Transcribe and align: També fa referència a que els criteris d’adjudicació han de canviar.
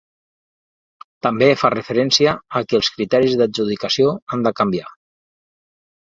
També 1.27 1.49
fa 1.63 1.71
referència 1.73 2.33
a 2.61 2.63
que 2.71 2.79
els 2.79 2.91
criteris 2.97 3.37
d’adjudicació 3.43 4.17
han 4.37 4.49
de 4.49 4.55
canviar. 4.63 4.89